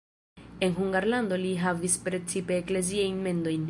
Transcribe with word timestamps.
En 0.67 0.73
Hungarlando 0.79 1.39
li 1.43 1.53
havis 1.67 2.01
precipe 2.09 2.61
ekleziajn 2.65 3.25
mendojn. 3.29 3.59